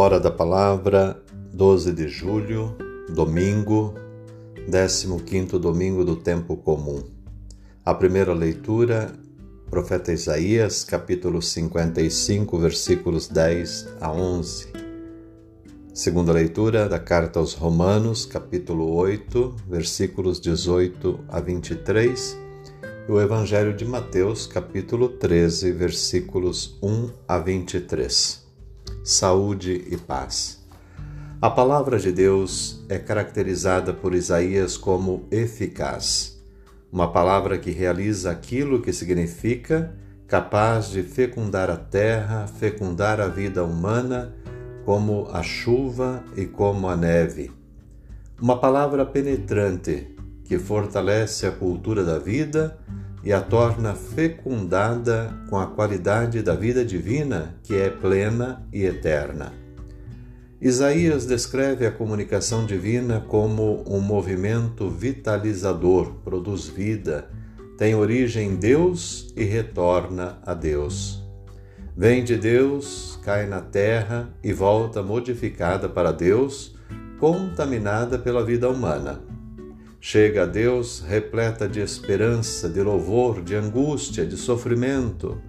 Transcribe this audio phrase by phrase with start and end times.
[0.00, 1.20] Hora da Palavra,
[1.52, 2.76] 12 de julho,
[3.08, 3.94] domingo,
[4.64, 7.02] 15 domingo do tempo comum.
[7.84, 9.12] A primeira leitura,
[9.68, 14.68] profeta Isaías, capítulo 55, versículos 10 a 11.
[15.92, 22.38] Segunda leitura da carta aos Romanos, capítulo 8, versículos 18 a 23.
[23.08, 28.46] E o Evangelho de Mateus, capítulo 13, versículos 1 a 23
[29.04, 30.58] saúde e paz.
[31.40, 36.42] A palavra de Deus é caracterizada por Isaías como eficaz,
[36.90, 39.94] uma palavra que realiza aquilo que significa
[40.26, 44.34] capaz de fecundar a terra, fecundar a vida humana,
[44.84, 47.50] como a chuva e como a neve.
[48.40, 50.14] Uma palavra penetrante
[50.44, 52.78] que fortalece a cultura da vida
[53.22, 59.52] e a torna fecundada com a qualidade da vida divina, que é plena e eterna.
[60.60, 67.28] Isaías descreve a comunicação divina como um movimento vitalizador, produz vida,
[67.76, 71.22] tem origem em Deus e retorna a Deus.
[71.96, 76.74] Vem de Deus, cai na terra e volta modificada para Deus,
[77.20, 79.20] contaminada pela vida humana.
[80.00, 85.40] Chega a Deus repleta de esperança, de louvor, de angústia, de sofrimento.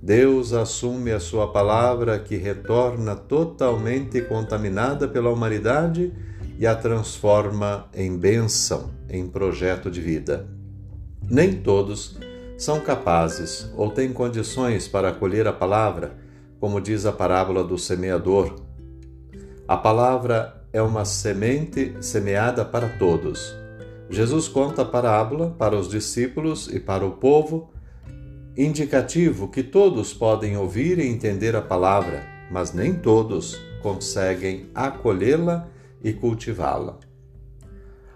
[0.00, 6.10] Deus assume a sua palavra que retorna totalmente contaminada pela humanidade
[6.58, 10.48] e a transforma em bênção, em projeto de vida.
[11.30, 12.18] Nem todos
[12.56, 16.16] são capazes ou têm condições para acolher a palavra,
[16.58, 18.56] como diz a parábola do semeador.
[19.68, 23.61] A palavra é uma semente semeada para todos
[24.12, 27.70] Jesus conta a parábola para os discípulos e para o povo,
[28.54, 35.66] indicativo que todos podem ouvir e entender a palavra, mas nem todos conseguem acolhê-la
[36.04, 36.98] e cultivá-la.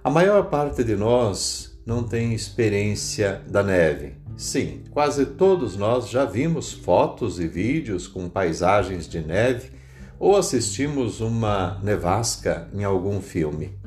[0.04, 4.16] A maior parte de nós não tem experiência da neve.
[4.36, 9.70] Sim, quase todos nós já vimos fotos e vídeos com paisagens de neve
[10.18, 13.85] ou assistimos uma nevasca em algum filme.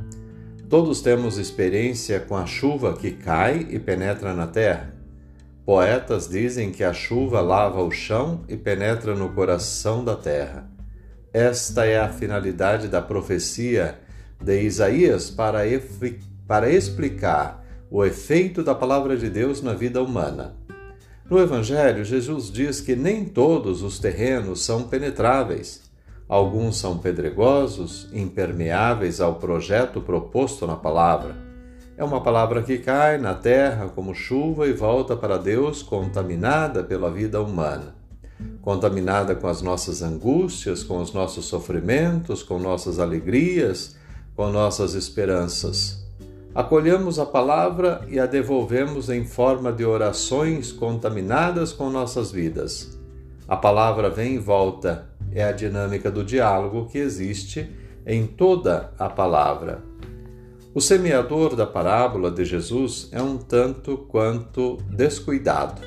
[0.70, 4.94] Todos temos experiência com a chuva que cai e penetra na terra.
[5.66, 10.70] Poetas dizem que a chuva lava o chão e penetra no coração da terra.
[11.34, 13.98] Esta é a finalidade da profecia
[14.40, 15.62] de Isaías para,
[16.48, 20.56] para explicar o efeito da palavra de Deus na vida humana.
[21.28, 25.89] No Evangelho, Jesus diz que nem todos os terrenos são penetráveis.
[26.30, 31.36] Alguns são pedregosos, impermeáveis ao projeto proposto na palavra.
[31.98, 37.10] É uma palavra que cai na terra como chuva e volta para Deus contaminada pela
[37.10, 37.96] vida humana,
[38.62, 43.98] contaminada com as nossas angústias, com os nossos sofrimentos, com nossas alegrias,
[44.36, 46.08] com nossas esperanças.
[46.54, 53.00] Acolhemos a palavra e a devolvemos em forma de orações contaminadas com nossas vidas.
[53.48, 57.70] A palavra vem e volta é a dinâmica do diálogo que existe
[58.06, 59.84] em toda a palavra.
[60.74, 65.82] O semeador da parábola de Jesus é um tanto quanto descuidado.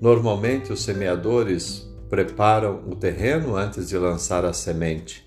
[0.00, 5.26] Normalmente, os semeadores preparam o terreno antes de lançar a semente.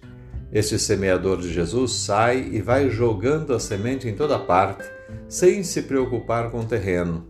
[0.52, 4.84] Este semeador de Jesus sai e vai jogando a semente em toda parte,
[5.28, 7.26] sem se preocupar com o terreno.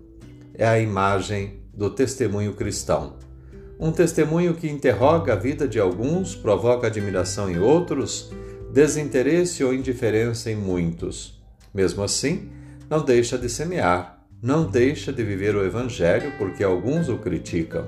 [0.54, 3.18] É a imagem do testemunho cristão.
[3.82, 8.32] Um testemunho que interroga a vida de alguns, provoca admiração em outros,
[8.72, 11.42] desinteresse ou indiferença em muitos.
[11.74, 12.52] Mesmo assim,
[12.88, 17.88] não deixa de semear, não deixa de viver o Evangelho porque alguns o criticam.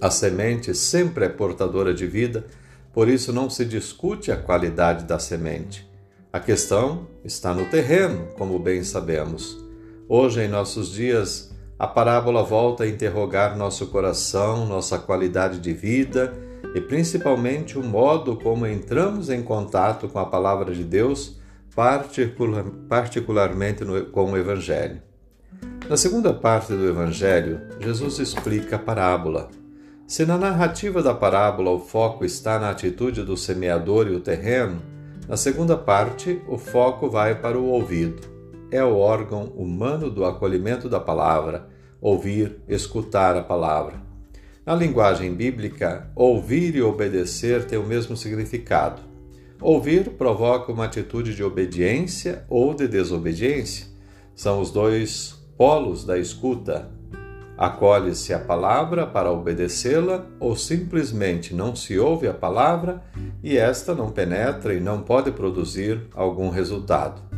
[0.00, 2.46] A semente sempre é portadora de vida,
[2.90, 5.86] por isso não se discute a qualidade da semente.
[6.32, 9.62] A questão está no terreno, como bem sabemos.
[10.08, 11.52] Hoje, em nossos dias,
[11.82, 16.32] a parábola volta a interrogar nosso coração, nossa qualidade de vida
[16.76, 21.40] e principalmente o modo como entramos em contato com a palavra de Deus,
[21.74, 25.02] particular, particularmente no, com o Evangelho.
[25.88, 29.50] Na segunda parte do Evangelho, Jesus explica a parábola.
[30.06, 34.80] Se na narrativa da parábola o foco está na atitude do semeador e o terreno,
[35.28, 38.30] na segunda parte o foco vai para o ouvido
[38.72, 41.68] é o órgão humano do acolhimento da palavra,
[42.02, 43.94] ouvir, escutar a palavra.
[44.66, 49.00] Na linguagem bíblica, ouvir e obedecer têm o mesmo significado.
[49.60, 53.86] Ouvir provoca uma atitude de obediência ou de desobediência.
[54.34, 56.90] São os dois polos da escuta.
[57.56, 63.00] Acolhe-se a palavra para obedecê-la ou simplesmente não se ouve a palavra
[63.44, 67.31] e esta não penetra e não pode produzir algum resultado.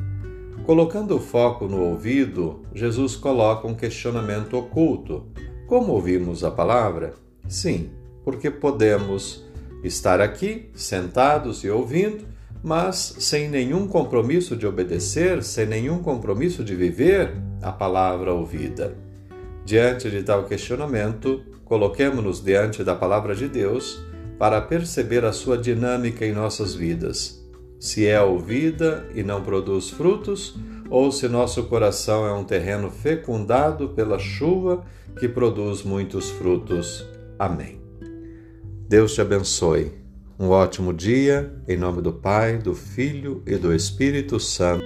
[0.65, 5.27] Colocando o foco no ouvido, Jesus coloca um questionamento oculto.
[5.67, 7.13] Como ouvimos a palavra?
[7.47, 7.91] Sim,
[8.25, 9.45] porque podemos
[9.83, 12.25] estar aqui, sentados e ouvindo,
[12.63, 18.97] mas sem nenhum compromisso de obedecer, sem nenhum compromisso de viver a palavra ouvida.
[19.67, 24.03] Diante de tal questionamento, coloquemo-nos diante da palavra de Deus
[24.39, 27.44] para perceber a sua dinâmica em nossas vidas.
[27.85, 30.57] Se é ouvida e não produz frutos,
[30.89, 34.83] ou se nosso coração é um terreno fecundado pela chuva
[35.19, 37.07] que produz muitos frutos.
[37.39, 37.79] Amém.
[38.89, 39.93] Deus te abençoe.
[40.41, 44.83] Um ótimo dia, em nome do Pai, do Filho e do Espírito Santo.